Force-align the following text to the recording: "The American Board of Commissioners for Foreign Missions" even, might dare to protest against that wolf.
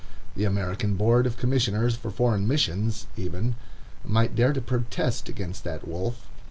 "The 0.35 0.45
American 0.45 0.95
Board 0.95 1.27
of 1.27 1.37
Commissioners 1.37 1.95
for 1.95 2.09
Foreign 2.09 2.47
Missions" 2.47 3.05
even, 3.15 3.53
might 4.03 4.35
dare 4.35 4.51
to 4.51 4.59
protest 4.59 5.29
against 5.29 5.63
that 5.65 5.87
wolf. 5.87 6.25